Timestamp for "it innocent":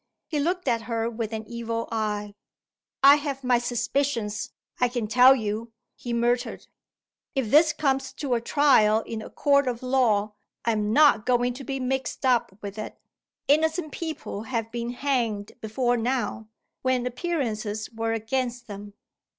12.79-13.91